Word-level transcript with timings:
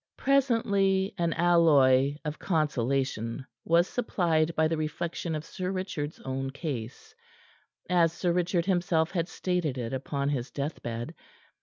Presently 0.17 1.13
an 1.19 1.33
alloy 1.33 2.15
of 2.25 2.39
consolation 2.39 3.45
was 3.65 3.87
supplied 3.87 4.55
by 4.55 4.67
the 4.67 4.75
reflection 4.75 5.35
of 5.35 5.45
Sir 5.45 5.71
Richard's 5.71 6.19
own 6.21 6.49
case 6.49 7.13
as 7.87 8.11
Sir 8.11 8.33
Richard 8.33 8.65
himself 8.65 9.11
had 9.11 9.27
stated 9.29 9.77
it 9.77 9.93
upon 9.93 10.29
his 10.29 10.49
deathbed. 10.49 11.13